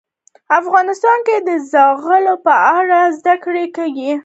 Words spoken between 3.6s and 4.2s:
کېږي.